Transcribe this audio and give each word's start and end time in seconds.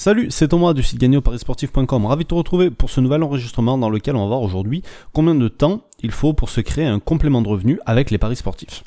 Salut, 0.00 0.28
c'est 0.30 0.46
Thomas 0.46 0.74
du 0.74 0.84
site 0.84 1.00
gagné 1.00 1.20
parisportif.com. 1.20 2.06
Ravi 2.06 2.22
de 2.22 2.28
te 2.28 2.34
retrouver 2.34 2.70
pour 2.70 2.88
ce 2.88 3.00
nouvel 3.00 3.24
enregistrement 3.24 3.76
dans 3.76 3.90
lequel 3.90 4.14
on 4.14 4.20
va 4.20 4.26
voir 4.26 4.42
aujourd'hui 4.42 4.84
combien 5.12 5.34
de 5.34 5.48
temps 5.48 5.80
il 6.04 6.12
faut 6.12 6.34
pour 6.34 6.50
se 6.50 6.60
créer 6.60 6.84
un 6.84 7.00
complément 7.00 7.42
de 7.42 7.48
revenu 7.48 7.80
avec 7.84 8.12
les 8.12 8.18
paris 8.18 8.36
sportifs. 8.36 8.84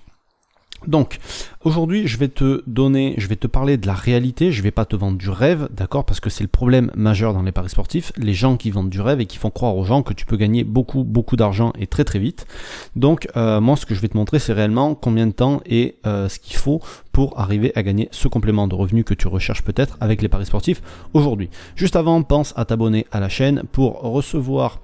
Donc, 0.88 1.20
aujourd'hui, 1.64 2.08
je 2.08 2.18
vais 2.18 2.28
te 2.28 2.64
donner, 2.66 3.14
je 3.18 3.28
vais 3.28 3.36
te 3.36 3.48
parler 3.48 3.78
de 3.78 3.86
la 3.86 3.94
réalité, 3.94 4.52
je 4.52 4.64
vais 4.64 4.72
pas 4.72 4.86
te 4.86 4.96
vendre 4.96 5.18
du 5.18 5.30
rêve, 5.30 5.70
d'accord 5.72 6.06
Parce 6.06 6.20
que 6.20 6.30
c'est 6.30 6.44
le 6.44 6.50
problème 6.50 6.92
majeur 6.96 7.34
dans 7.34 7.44
les 7.44 7.52
paris 7.52 7.70
sportifs, 7.70 8.12
les 8.18 8.34
gens 8.34 8.58
qui 8.58 8.72
vendent 8.72 8.90
du 8.90 9.00
rêve 9.00 9.22
et 9.22 9.28
qui 9.28 9.38
font 9.38 9.52
croire 9.52 9.76
aux 9.76 9.84
gens 9.84 10.02
que 10.02 10.14
tu 10.14 10.26
peux 10.26 10.38
gagner 10.38 10.64
beaucoup, 10.64 11.04
beaucoup 11.04 11.36
d'argent 11.36 11.72
et 11.78 11.86
très 11.86 12.04
très 12.04 12.20
vite. 12.20 12.48
Donc, 12.96 13.28
euh, 13.38 13.62
moi, 13.62 13.76
ce 13.76 13.86
que 13.86 13.94
je 13.94 14.02
vais 14.02 14.08
te 14.08 14.18
montrer, 14.18 14.40
c'est 14.40 14.54
réellement 14.54 14.96
combien 14.96 15.28
de 15.28 15.34
temps 15.34 15.62
et 15.66 15.96
euh, 16.08 16.30
ce 16.30 16.40
qu'il 16.40 16.58
faut 16.58 16.82
pour 17.12 17.40
arriver 17.40 17.72
à 17.76 17.84
gagner 17.84 18.08
ce 18.12 18.28
complément 18.28 18.68
de 18.68 18.76
revenu 18.76 19.04
que 19.04 19.14
tu 19.14 19.28
recherches 19.28 19.64
peut-être 19.64 19.98
avec 20.00 20.22
les 20.22 20.30
paris 20.30 20.46
sportifs 20.46 20.82
aujourd'hui. 21.14 21.50
Juste 21.76 21.96
avant, 21.96 22.24
pense 22.24 22.54
à 22.56 22.66
t'abonner 22.66 23.06
à 23.12 23.20
la 23.20 23.30
chaîne 23.30 23.64
pour 23.72 24.02
recevoir 24.02 24.80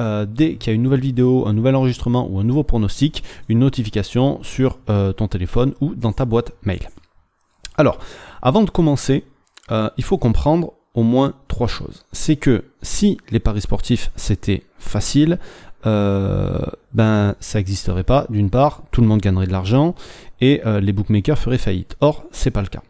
euh, 0.00 0.26
dès 0.28 0.56
qu'il 0.56 0.70
y 0.70 0.72
a 0.72 0.74
une 0.74 0.82
nouvelle 0.82 1.00
vidéo, 1.00 1.46
un 1.46 1.52
nouvel 1.52 1.74
enregistrement 1.74 2.28
ou 2.30 2.38
un 2.38 2.44
nouveau 2.44 2.62
pronostic, 2.62 3.22
une 3.48 3.60
notification 3.60 4.42
sur 4.42 4.78
euh, 4.88 5.12
ton 5.12 5.28
téléphone 5.28 5.74
ou 5.80 5.94
dans 5.94 6.12
ta 6.12 6.24
boîte 6.24 6.52
mail. 6.62 6.88
Alors, 7.76 7.98
avant 8.40 8.62
de 8.62 8.70
commencer, 8.70 9.24
euh, 9.70 9.90
il 9.96 10.04
faut 10.04 10.18
comprendre 10.18 10.72
au 10.94 11.02
moins 11.02 11.34
trois 11.48 11.68
choses. 11.68 12.04
C'est 12.12 12.36
que 12.36 12.64
si 12.82 13.18
les 13.30 13.40
paris 13.40 13.62
sportifs 13.62 14.10
c'était 14.16 14.62
facile, 14.78 15.38
ben 15.84 17.34
ça 17.40 17.58
n'existerait 17.58 18.04
pas. 18.04 18.26
D'une 18.28 18.50
part, 18.50 18.82
tout 18.92 19.00
le 19.00 19.08
monde 19.08 19.20
gagnerait 19.20 19.48
de 19.48 19.52
l'argent 19.52 19.96
et 20.40 20.60
les 20.64 20.92
bookmakers 20.92 21.38
feraient 21.38 21.58
faillite. 21.58 21.96
Or, 22.00 22.24
c'est 22.30 22.52
pas 22.52 22.60
le 22.60 22.68
cas. 22.68 22.82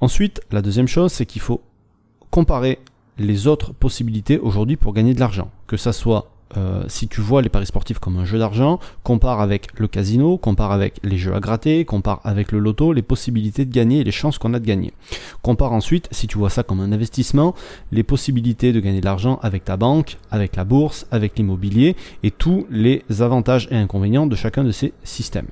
Ensuite, 0.00 0.40
la 0.52 0.62
deuxième 0.62 0.86
chose, 0.86 1.10
c'est 1.10 1.26
qu'il 1.26 1.40
faut 1.40 1.60
comparer 2.30 2.78
les 3.20 3.46
autres 3.46 3.72
possibilités 3.72 4.38
aujourd'hui 4.38 4.76
pour 4.76 4.94
gagner 4.94 5.14
de 5.14 5.20
l'argent. 5.20 5.50
Que 5.66 5.76
ça 5.76 5.92
soit 5.92 6.29
euh, 6.56 6.84
si 6.88 7.08
tu 7.08 7.20
vois 7.20 7.42
les 7.42 7.48
paris 7.48 7.66
sportifs 7.66 7.98
comme 7.98 8.16
un 8.18 8.24
jeu 8.24 8.38
d'argent, 8.38 8.80
compare 9.02 9.40
avec 9.40 9.78
le 9.78 9.88
casino, 9.88 10.36
compare 10.36 10.72
avec 10.72 10.96
les 11.02 11.18
jeux 11.18 11.34
à 11.34 11.40
gratter, 11.40 11.84
compare 11.84 12.20
avec 12.24 12.52
le 12.52 12.58
loto, 12.58 12.92
les 12.92 13.02
possibilités 13.02 13.64
de 13.64 13.72
gagner 13.72 14.00
et 14.00 14.04
les 14.04 14.10
chances 14.10 14.38
qu'on 14.38 14.54
a 14.54 14.58
de 14.58 14.66
gagner. 14.66 14.92
Compare 15.42 15.72
ensuite, 15.72 16.08
si 16.10 16.26
tu 16.26 16.38
vois 16.38 16.50
ça 16.50 16.62
comme 16.62 16.80
un 16.80 16.92
investissement, 16.92 17.54
les 17.92 18.02
possibilités 18.02 18.72
de 18.72 18.80
gagner 18.80 19.00
de 19.00 19.04
l'argent 19.04 19.38
avec 19.42 19.64
ta 19.64 19.76
banque, 19.76 20.18
avec 20.30 20.56
la 20.56 20.64
bourse, 20.64 21.06
avec 21.10 21.38
l'immobilier 21.38 21.96
et 22.22 22.30
tous 22.30 22.66
les 22.70 23.04
avantages 23.20 23.68
et 23.70 23.76
inconvénients 23.76 24.26
de 24.26 24.36
chacun 24.36 24.64
de 24.64 24.72
ces 24.72 24.92
systèmes. 25.04 25.48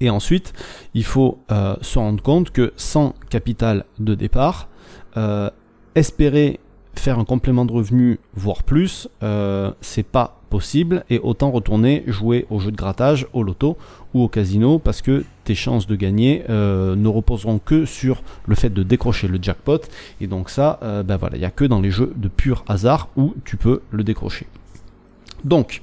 Et 0.00 0.10
ensuite, 0.10 0.52
il 0.94 1.04
faut 1.04 1.38
euh, 1.52 1.76
se 1.80 1.98
rendre 1.98 2.20
compte 2.22 2.50
que 2.50 2.72
sans 2.76 3.14
capital 3.30 3.84
de 4.00 4.16
départ, 4.16 4.68
euh, 5.16 5.48
espérer 5.94 6.58
faire 6.94 7.18
un 7.18 7.24
complément 7.24 7.64
de 7.64 7.72
revenu, 7.72 8.18
voire 8.34 8.62
plus, 8.62 9.08
euh, 9.22 9.72
c'est 9.80 10.06
pas 10.06 10.38
possible 10.50 11.04
et 11.08 11.18
autant 11.18 11.50
retourner 11.50 12.04
jouer 12.06 12.46
au 12.50 12.60
jeu 12.60 12.70
de 12.70 12.76
grattage, 12.76 13.26
au 13.32 13.42
loto 13.42 13.78
ou 14.12 14.22
au 14.22 14.28
casino 14.28 14.78
parce 14.78 15.00
que 15.00 15.24
tes 15.44 15.54
chances 15.54 15.86
de 15.86 15.96
gagner 15.96 16.44
euh, 16.50 16.94
ne 16.94 17.08
reposeront 17.08 17.58
que 17.58 17.86
sur 17.86 18.22
le 18.46 18.54
fait 18.54 18.70
de 18.70 18.82
décrocher 18.82 19.28
le 19.28 19.38
jackpot 19.40 19.80
et 20.20 20.26
donc 20.26 20.50
ça, 20.50 20.78
euh, 20.82 21.02
ben 21.02 21.16
voilà, 21.16 21.36
il 21.36 21.40
n'y 21.40 21.46
a 21.46 21.50
que 21.50 21.64
dans 21.64 21.80
les 21.80 21.90
jeux 21.90 22.12
de 22.16 22.28
pur 22.28 22.64
hasard 22.68 23.08
où 23.16 23.34
tu 23.44 23.56
peux 23.56 23.80
le 23.90 24.04
décrocher. 24.04 24.46
Donc, 25.44 25.82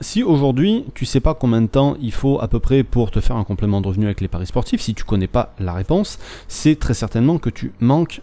si 0.00 0.22
aujourd'hui 0.22 0.86
tu 0.94 1.04
sais 1.04 1.20
pas 1.20 1.34
combien 1.34 1.60
de 1.60 1.66
temps 1.66 1.94
il 2.00 2.12
faut 2.12 2.40
à 2.40 2.48
peu 2.48 2.58
près 2.58 2.82
pour 2.82 3.10
te 3.10 3.20
faire 3.20 3.36
un 3.36 3.44
complément 3.44 3.82
de 3.82 3.86
revenu 3.86 4.06
avec 4.06 4.22
les 4.22 4.28
paris 4.28 4.46
sportifs, 4.46 4.80
si 4.80 4.94
tu 4.94 5.04
connais 5.04 5.26
pas 5.26 5.54
la 5.60 5.74
réponse, 5.74 6.18
c'est 6.48 6.78
très 6.78 6.94
certainement 6.94 7.36
que 7.36 7.50
tu 7.50 7.72
manques 7.78 8.22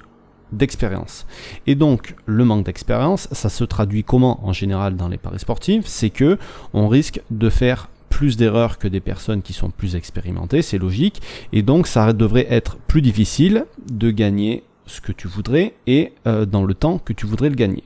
d'expérience. 0.52 1.26
Et 1.68 1.76
donc, 1.76 2.16
le 2.26 2.46
manque 2.46 2.66
d'expérience, 2.66 3.28
ça 3.32 3.50
se 3.50 3.64
traduit 3.64 4.04
comment 4.04 4.46
en 4.46 4.54
général 4.54 4.96
dans 4.96 5.08
les 5.08 5.18
paris 5.18 5.40
sportifs? 5.40 5.86
C'est 5.86 6.10
que 6.10 6.38
on 6.74 6.88
risque 6.88 7.22
de 7.32 7.50
faire 7.50 7.90
plus 8.10 8.38
d'erreurs 8.38 8.80
que 8.80 8.88
des 8.88 9.00
personnes 9.00 9.42
qui 9.42 9.54
sont 9.54 9.70
plus 9.70 9.96
expérimentées, 9.96 10.62
c'est 10.62 10.78
logique, 10.78 11.22
et 11.54 11.62
donc 11.62 11.88
ça 11.88 12.12
devrait 12.12 12.48
être 12.50 12.78
plus 12.78 13.02
difficile 13.02 13.66
de 13.90 14.12
gagner 14.12 14.64
ce 14.88 15.00
que 15.00 15.12
tu 15.12 15.28
voudrais 15.28 15.74
et 15.88 16.14
euh, 16.28 16.46
dans 16.46 16.66
le 16.66 16.74
temps 16.74 16.98
que 16.98 17.14
tu 17.14 17.26
voudrais 17.26 17.50
le 17.50 17.56
gagner. 17.56 17.84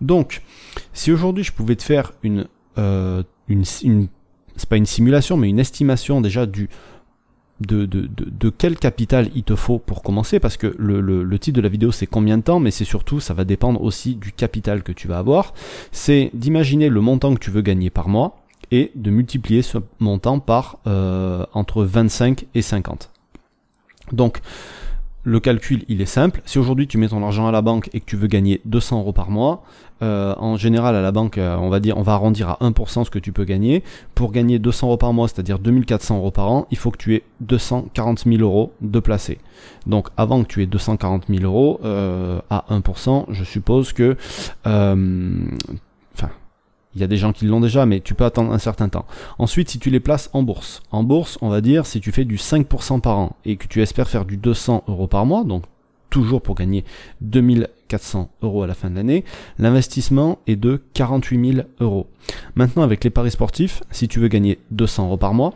Donc, 0.00 0.42
si 0.92 1.12
aujourd'hui 1.12 1.44
je 1.44 1.52
pouvais 1.52 1.76
te 1.76 1.82
faire 1.82 2.12
une, 2.22 2.46
euh, 2.76 3.22
une, 3.48 3.64
une 3.84 4.08
c'est 4.56 4.68
pas 4.68 4.76
une 4.76 4.86
simulation, 4.86 5.36
mais 5.36 5.48
une 5.48 5.60
estimation 5.60 6.20
déjà 6.20 6.44
du 6.44 6.68
de, 7.60 7.84
de, 7.84 8.08
de, 8.08 8.50
quel 8.50 8.78
capital 8.78 9.28
il 9.34 9.42
te 9.42 9.54
faut 9.54 9.78
pour 9.78 10.02
commencer, 10.02 10.40
parce 10.40 10.56
que 10.56 10.74
le, 10.78 11.00
le, 11.00 11.38
titre 11.38 11.56
de 11.56 11.62
la 11.62 11.68
vidéo 11.68 11.92
c'est 11.92 12.06
combien 12.06 12.38
de 12.38 12.42
temps, 12.42 12.60
mais 12.60 12.70
c'est 12.70 12.84
surtout, 12.84 13.20
ça 13.20 13.34
va 13.34 13.44
dépendre 13.44 13.82
aussi 13.82 14.14
du 14.14 14.32
capital 14.32 14.82
que 14.82 14.92
tu 14.92 15.08
vas 15.08 15.18
avoir, 15.18 15.52
c'est 15.92 16.30
d'imaginer 16.32 16.88
le 16.88 17.00
montant 17.00 17.34
que 17.34 17.40
tu 17.40 17.50
veux 17.50 17.62
gagner 17.62 17.90
par 17.90 18.08
mois 18.08 18.40
et 18.70 18.92
de 18.94 19.10
multiplier 19.10 19.62
ce 19.62 19.78
montant 19.98 20.40
par 20.40 20.78
euh, 20.86 21.44
entre 21.52 21.84
25 21.84 22.46
et 22.54 22.62
50. 22.62 23.10
Donc, 24.12 24.40
le 25.22 25.40
calcul, 25.40 25.84
il 25.88 26.00
est 26.00 26.06
simple. 26.06 26.40
Si 26.46 26.58
aujourd'hui 26.58 26.86
tu 26.86 26.98
mets 26.98 27.08
ton 27.08 27.22
argent 27.22 27.46
à 27.46 27.52
la 27.52 27.62
banque 27.62 27.90
et 27.92 28.00
que 28.00 28.06
tu 28.06 28.16
veux 28.16 28.26
gagner 28.26 28.60
200 28.64 29.00
euros 29.00 29.12
par 29.12 29.30
mois, 29.30 29.62
euh, 30.02 30.34
en 30.38 30.56
général 30.56 30.96
à 30.96 31.02
la 31.02 31.12
banque, 31.12 31.36
euh, 31.36 31.56
on 31.56 31.68
va 31.68 31.78
dire, 31.78 31.98
on 31.98 32.02
va 32.02 32.12
arrondir 32.14 32.48
à 32.48 32.58
1% 32.62 33.04
ce 33.04 33.10
que 33.10 33.18
tu 33.18 33.32
peux 33.32 33.44
gagner. 33.44 33.82
Pour 34.14 34.32
gagner 34.32 34.58
200 34.58 34.86
euros 34.86 34.96
par 34.96 35.12
mois, 35.12 35.28
c'est-à-dire 35.28 35.58
2400 35.58 36.16
euros 36.16 36.30
par 36.30 36.50
an, 36.50 36.66
il 36.70 36.78
faut 36.78 36.90
que 36.90 36.96
tu 36.96 37.14
aies 37.14 37.22
240 37.40 38.24
000 38.26 38.40
euros 38.40 38.72
de 38.80 38.98
placé. 38.98 39.38
Donc 39.86 40.08
avant 40.16 40.42
que 40.42 40.48
tu 40.48 40.62
aies 40.62 40.66
240 40.66 41.24
000 41.28 41.44
euros 41.44 41.80
euh, 41.84 42.40
à 42.48 42.64
1%, 42.70 43.26
je 43.28 43.44
suppose 43.44 43.92
que 43.92 44.16
il 46.94 47.00
y 47.00 47.04
a 47.04 47.06
des 47.06 47.16
gens 47.16 47.32
qui 47.32 47.44
l'ont 47.44 47.60
déjà, 47.60 47.86
mais 47.86 48.00
tu 48.00 48.14
peux 48.14 48.24
attendre 48.24 48.52
un 48.52 48.58
certain 48.58 48.88
temps. 48.88 49.06
Ensuite, 49.38 49.70
si 49.70 49.78
tu 49.78 49.90
les 49.90 50.00
places 50.00 50.28
en 50.32 50.42
bourse. 50.42 50.82
En 50.90 51.02
bourse, 51.04 51.38
on 51.40 51.48
va 51.48 51.60
dire, 51.60 51.86
si 51.86 52.00
tu 52.00 52.10
fais 52.12 52.24
du 52.24 52.36
5% 52.36 53.00
par 53.00 53.18
an 53.18 53.36
et 53.44 53.56
que 53.56 53.66
tu 53.66 53.80
espères 53.80 54.08
faire 54.08 54.24
du 54.24 54.36
200 54.36 54.84
euros 54.88 55.06
par 55.06 55.24
mois, 55.26 55.44
donc 55.44 55.64
toujours 56.10 56.42
pour 56.42 56.56
gagner 56.56 56.84
2400 57.20 58.30
euros 58.42 58.64
à 58.64 58.66
la 58.66 58.74
fin 58.74 58.90
de 58.90 58.96
l'année, 58.96 59.24
l'investissement 59.58 60.38
est 60.48 60.56
de 60.56 60.82
48 60.94 61.54
000 61.54 61.66
euros. 61.78 62.08
Maintenant, 62.56 62.82
avec 62.82 63.04
les 63.04 63.10
paris 63.10 63.30
sportifs, 63.30 63.82
si 63.92 64.08
tu 64.08 64.18
veux 64.18 64.28
gagner 64.28 64.58
200 64.72 65.06
euros 65.06 65.16
par 65.16 65.32
mois, 65.32 65.54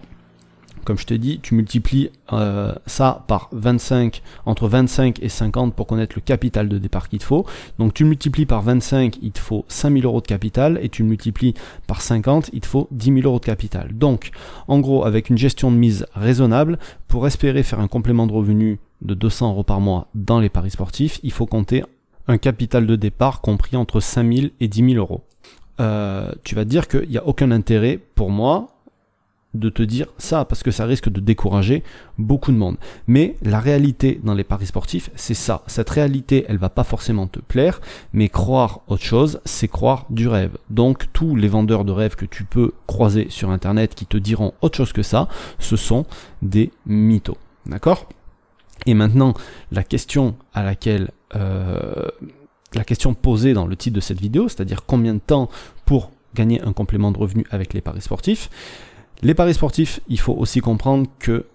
comme 0.85 0.99
je 0.99 1.07
t'ai 1.07 1.19
dit, 1.19 1.41
tu 1.41 1.55
multiplies 1.55 2.11
euh, 2.33 2.75
ça 2.87 3.25
par 3.29 3.49
25, 3.53 4.23
entre 4.47 4.69
25 4.69 5.23
et 5.23 5.29
50 5.29 5.75
pour 5.75 5.87
connaître 5.87 6.15
le 6.17 6.23
capital 6.23 6.69
de 6.69 6.79
départ 6.79 7.09
qu'il 7.09 7.19
te 7.19 7.25
faut. 7.25 7.47
Donc 7.79 7.95
tu 7.95 8.05
multiplies 8.05 8.47
par 8.47 8.63
25, 8.63 9.19
il 9.23 9.33
te 9.33 9.39
faut 9.39 9.65
5000 9.69 10.05
euros 10.05 10.21
de 10.21 10.27
capital, 10.27 10.79
et 10.83 10.89
tu 10.89 11.03
multiplies 11.03 11.55
par 11.87 12.01
50, 12.01 12.51
il 12.53 12.61
te 12.61 12.67
faut 12.67 12.89
10 12.91 13.15
000 13.15 13.27
euros 13.27 13.39
de 13.39 13.45
capital. 13.45 13.91
Donc, 13.93 14.31
en 14.69 14.79
gros, 14.81 15.05
avec 15.05 15.31
une 15.31 15.39
gestion 15.39 15.71
de 15.71 15.77
mise 15.77 16.07
raisonnable, 16.15 16.79
pour 17.09 17.27
espérer 17.27 17.63
faire 17.63 17.81
un 17.81 17.89
complément 17.89 18.27
de 18.27 18.33
revenu 18.33 18.79
de 19.03 19.15
200 19.15 19.51
euros 19.51 19.63
par 19.63 19.81
mois 19.81 20.09
dans 20.15 20.41
les 20.41 20.49
paris 20.49 20.71
sportifs, 20.71 21.21
il 21.23 21.33
faut 21.33 21.47
compter 21.47 21.85
un 22.27 22.39
capital 22.39 22.87
de 22.87 22.97
départ 22.97 23.41
compris 23.41 23.77
entre 23.77 24.01
5000 24.01 24.53
et 24.61 24.69
10 24.69 24.93
000 24.93 24.95
euros. 24.95 25.23
Euh, 25.81 26.33
tu 26.45 26.55
vas 26.55 26.65
te 26.65 26.71
dire 26.71 26.89
qu'il 26.89 27.09
n'y 27.09 27.19
a 27.19 27.27
aucun 27.27 27.51
intérêt 27.51 27.99
pour 28.15 28.31
moi 28.31 28.74
de 29.55 29.69
te 29.69 29.83
dire 29.83 30.07
ça 30.19 30.45
parce 30.45 30.63
que 30.63 30.71
ça 30.71 30.85
risque 30.85 31.09
de 31.09 31.21
décourager 31.21 31.83
beaucoup 32.19 32.53
de 32.53 32.57
monde. 32.57 32.77
Mais 33.07 33.37
la 33.43 33.61
réalité 33.61 34.21
dans 34.23 34.35
les 34.35 34.45
paris 34.45 34.67
sportifs, 34.67 35.11
c'est 35.15 35.35
ça. 35.35 35.63
Cette 35.67 35.91
réalité, 35.91 36.45
elle 36.49 36.59
va 36.59 36.69
pas 36.69 36.85
forcément 36.85 37.27
te 37.27 37.41
plaire, 37.41 37.81
mais 38.13 38.29
croire 38.29 38.81
autre 38.89 39.05
chose, 39.05 39.41
c'est 39.45 39.69
croire 39.69 40.07
du 40.11 40.29
rêve. 40.29 40.57
Donc 40.71 41.07
tous 41.13 41.37
les 41.37 41.49
vendeurs 41.49 41.85
de 41.85 41.93
rêves 41.93 42.17
que 42.17 42.27
tu 42.27 42.45
peux 42.45 42.73
croiser 42.87 43.27
sur 43.31 43.51
internet 43.51 43.95
qui 43.95 44.07
te 44.07 44.17
diront 44.17 44.53
autre 44.61 44.77
chose 44.77 44.93
que 44.93 45.03
ça, 45.03 45.29
ce 45.59 45.77
sont 45.77 46.05
des 46.43 46.71
mythos. 46.87 47.39
D'accord? 47.67 48.09
Et 48.87 48.95
maintenant, 48.95 49.35
la 49.73 49.83
question 49.83 50.35
à 50.53 50.63
laquelle 50.63 51.11
euh, 51.37 52.09
la 52.75 52.85
question 52.85 53.15
posée 53.15 53.55
dans 53.55 53.67
le 53.67 53.77
titre 53.77 53.95
de 53.95 54.01
cette 54.01 54.21
vidéo, 54.21 54.49
c'est-à-dire 54.49 54.85
combien 54.85 55.15
de 55.15 55.21
temps 55.21 55.49
pour 55.85 56.11
gagner 56.35 56.61
un 56.63 56.73
complément 56.73 57.13
de 57.13 57.19
revenu 57.19 57.47
avec 57.51 57.73
les 57.73 57.81
paris 57.81 58.01
sportifs, 58.01 58.51
les 59.25 59.35
paris 59.35 59.55
sportifs, 59.55 60.01
il 60.09 60.21
faut 60.21 60.35
aussi 60.35 60.61
comprendre 60.61 61.07
que 61.19 61.47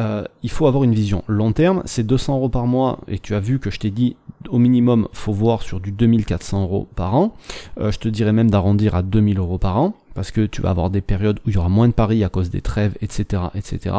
euh, 0.00 0.24
il 0.42 0.50
faut 0.50 0.66
avoir 0.66 0.84
une 0.84 0.94
vision 0.94 1.24
long 1.26 1.52
terme. 1.52 1.82
C'est 1.84 2.06
200 2.06 2.36
euros 2.36 2.48
par 2.48 2.66
mois 2.66 3.00
et 3.08 3.18
tu 3.18 3.34
as 3.34 3.40
vu 3.40 3.58
que 3.58 3.70
je 3.70 3.78
t'ai 3.78 3.90
dit 3.90 4.16
au 4.48 4.58
minimum, 4.58 5.08
faut 5.12 5.32
voir 5.32 5.62
sur 5.62 5.80
du 5.80 5.92
2400 5.92 6.62
euros 6.62 6.88
par 6.96 7.14
an. 7.14 7.34
Euh, 7.78 7.92
je 7.92 7.98
te 7.98 8.08
dirais 8.08 8.32
même 8.32 8.50
d'arrondir 8.50 8.94
à 8.94 9.02
2000 9.02 9.38
euros 9.38 9.58
par 9.58 9.76
an 9.76 9.94
parce 10.14 10.30
que 10.30 10.46
tu 10.46 10.62
vas 10.62 10.70
avoir 10.70 10.90
des 10.90 11.00
périodes 11.00 11.38
où 11.46 11.50
il 11.50 11.54
y 11.54 11.58
aura 11.58 11.68
moins 11.68 11.86
de 11.86 11.92
paris 11.92 12.24
à 12.24 12.28
cause 12.28 12.50
des 12.50 12.60
trêves, 12.60 12.96
etc., 13.02 13.42
etc. 13.54 13.94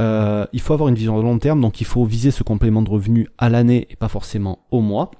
Euh, 0.00 0.46
il 0.52 0.60
faut 0.60 0.72
avoir 0.72 0.88
une 0.88 0.94
vision 0.94 1.20
long 1.20 1.38
terme, 1.38 1.60
donc 1.60 1.80
il 1.80 1.86
faut 1.86 2.04
viser 2.04 2.30
ce 2.30 2.42
complément 2.42 2.82
de 2.82 2.90
revenu 2.90 3.28
à 3.38 3.48
l'année 3.48 3.86
et 3.90 3.96
pas 3.96 4.08
forcément 4.08 4.60
au 4.70 4.80
mois. 4.80 5.10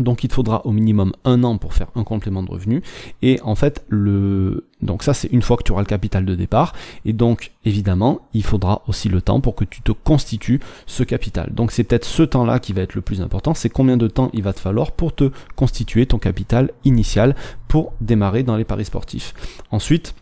Donc 0.00 0.24
il 0.24 0.28
te 0.28 0.34
faudra 0.34 0.66
au 0.66 0.72
minimum 0.72 1.12
un 1.24 1.44
an 1.44 1.58
pour 1.58 1.74
faire 1.74 1.88
un 1.94 2.04
complément 2.04 2.42
de 2.42 2.50
revenu. 2.50 2.82
Et 3.22 3.40
en 3.42 3.54
fait, 3.54 3.84
le 3.88 4.66
donc 4.82 5.02
ça 5.02 5.14
c'est 5.14 5.28
une 5.28 5.40
fois 5.40 5.56
que 5.56 5.62
tu 5.62 5.72
auras 5.72 5.82
le 5.82 5.86
capital 5.86 6.24
de 6.24 6.34
départ. 6.34 6.74
Et 7.04 7.12
donc 7.12 7.52
évidemment, 7.64 8.20
il 8.32 8.42
faudra 8.42 8.82
aussi 8.86 9.08
le 9.08 9.22
temps 9.22 9.40
pour 9.40 9.54
que 9.54 9.64
tu 9.64 9.82
te 9.82 9.92
constitues 9.92 10.60
ce 10.86 11.02
capital. 11.02 11.52
Donc 11.54 11.70
c'est 11.70 11.84
peut-être 11.84 12.04
ce 12.04 12.22
temps-là 12.22 12.58
qui 12.58 12.72
va 12.72 12.82
être 12.82 12.94
le 12.94 13.00
plus 13.00 13.20
important. 13.20 13.54
C'est 13.54 13.70
combien 13.70 13.96
de 13.96 14.08
temps 14.08 14.30
il 14.32 14.42
va 14.42 14.52
te 14.52 14.60
falloir 14.60 14.92
pour 14.92 15.14
te 15.14 15.30
constituer 15.56 16.06
ton 16.06 16.18
capital 16.18 16.70
initial 16.84 17.34
pour 17.68 17.92
démarrer 18.00 18.42
dans 18.42 18.56
les 18.56 18.64
paris 18.64 18.84
sportifs. 18.84 19.34
Ensuite, 19.70 20.14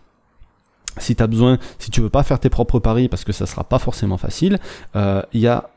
si 0.99 1.17
tu 1.17 1.23
as 1.23 1.27
besoin, 1.27 1.59
si 1.79 1.91
tu 1.91 2.01
veux 2.01 2.11
pas 2.11 2.23
faire 2.23 2.39
tes 2.39 2.51
propres 2.51 2.79
paris 2.79 3.09
parce 3.09 3.25
que 3.25 3.33
ça 3.33 3.47
sera 3.47 3.65
pas 3.65 3.79
forcément 3.79 4.19
facile, 4.19 4.59
euh, 4.97 5.23
il 5.33 5.41
y 5.41 5.47
a 5.47 5.71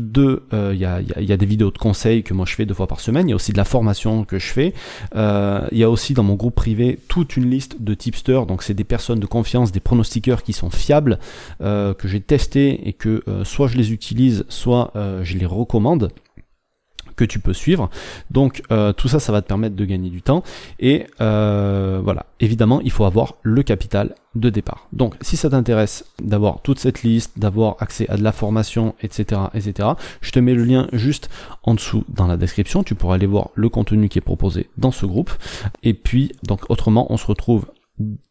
deux, 0.00 0.44
euh, 0.52 0.72
il 0.74 0.80
y, 0.80 0.84
a, 1.32 1.36
des 1.36 1.46
vidéos 1.46 1.70
de 1.70 1.78
conseils 1.78 2.22
que 2.22 2.34
moi 2.34 2.46
je 2.46 2.54
fais 2.54 2.66
deux 2.66 2.74
fois 2.74 2.86
par 2.86 3.00
semaine, 3.00 3.28
il 3.28 3.30
y 3.30 3.32
a 3.32 3.36
aussi 3.36 3.52
de 3.52 3.56
la 3.56 3.64
formation 3.64 4.24
que 4.24 4.38
je 4.38 4.46
fais, 4.46 4.74
euh, 5.14 5.66
il 5.72 5.78
y 5.78 5.84
a 5.84 5.90
aussi 5.90 6.14
dans 6.14 6.22
mon 6.22 6.34
groupe 6.34 6.54
privé 6.54 6.98
toute 7.08 7.36
une 7.36 7.50
liste 7.50 7.80
de 7.80 7.94
tipsters, 7.94 8.46
donc 8.46 8.62
c'est 8.62 8.74
des 8.74 8.84
personnes 8.84 9.20
de 9.20 9.26
confiance, 9.26 9.72
des 9.72 9.80
pronostiqueurs 9.80 10.42
qui 10.42 10.52
sont 10.52 10.70
fiables, 10.70 11.18
que 11.60 11.94
j'ai 12.04 12.20
testé 12.20 12.88
et 12.88 12.92
que 12.92 13.22
soit 13.44 13.68
je 13.68 13.76
les 13.76 13.92
utilise, 13.92 14.44
soit 14.48 14.92
je 15.22 15.36
les 15.36 15.46
recommande 15.46 16.10
que 17.18 17.24
tu 17.24 17.40
peux 17.40 17.52
suivre. 17.52 17.90
Donc 18.30 18.62
euh, 18.70 18.92
tout 18.94 19.08
ça, 19.08 19.18
ça 19.18 19.32
va 19.32 19.42
te 19.42 19.48
permettre 19.48 19.76
de 19.76 19.84
gagner 19.84 20.08
du 20.08 20.22
temps. 20.22 20.42
Et 20.78 21.06
euh, 21.20 22.00
voilà, 22.02 22.26
évidemment, 22.40 22.80
il 22.80 22.92
faut 22.92 23.04
avoir 23.04 23.34
le 23.42 23.62
capital 23.62 24.14
de 24.34 24.50
départ. 24.50 24.86
Donc 24.92 25.16
si 25.20 25.36
ça 25.36 25.50
t'intéresse 25.50 26.04
d'avoir 26.22 26.62
toute 26.62 26.78
cette 26.78 27.02
liste, 27.02 27.38
d'avoir 27.38 27.76
accès 27.80 28.08
à 28.08 28.16
de 28.16 28.22
la 28.22 28.32
formation, 28.32 28.94
etc., 29.02 29.40
etc., 29.52 29.90
je 30.20 30.30
te 30.30 30.38
mets 30.38 30.54
le 30.54 30.64
lien 30.64 30.88
juste 30.92 31.28
en 31.64 31.74
dessous 31.74 32.04
dans 32.08 32.28
la 32.28 32.36
description. 32.36 32.84
Tu 32.84 32.94
pourras 32.94 33.16
aller 33.16 33.26
voir 33.26 33.50
le 33.54 33.68
contenu 33.68 34.08
qui 34.08 34.18
est 34.18 34.22
proposé 34.22 34.70
dans 34.78 34.92
ce 34.92 35.04
groupe. 35.04 35.32
Et 35.82 35.94
puis, 35.94 36.32
donc 36.44 36.70
autrement, 36.70 37.12
on 37.12 37.16
se 37.16 37.26
retrouve 37.26 37.66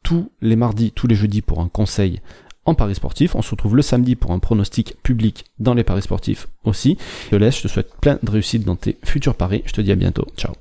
tous 0.01 0.31
les 0.41 0.55
mardis, 0.55 0.91
tous 0.91 1.07
les 1.07 1.15
jeudis 1.15 1.41
pour 1.41 1.59
un 1.59 1.67
conseil 1.67 2.21
en 2.67 2.75
paris 2.75 2.95
sportif. 2.95 3.35
On 3.35 3.41
se 3.41 3.51
retrouve 3.51 3.75
le 3.75 3.81
samedi 3.81 4.15
pour 4.15 4.31
un 4.31 4.39
pronostic 4.39 5.01
public 5.01 5.45
dans 5.57 5.73
les 5.73 5.83
paris 5.83 6.03
sportifs 6.03 6.47
aussi. 6.63 6.97
Je 7.25 7.29
te 7.31 7.35
laisse, 7.35 7.57
je 7.57 7.63
te 7.63 7.67
souhaite 7.67 7.95
plein 7.99 8.19
de 8.21 8.29
réussite 8.29 8.63
dans 8.63 8.75
tes 8.75 8.97
futurs 9.03 9.35
paris. 9.35 9.63
Je 9.65 9.73
te 9.73 9.81
dis 9.81 9.91
à 9.91 9.95
bientôt. 9.95 10.27
Ciao. 10.37 10.53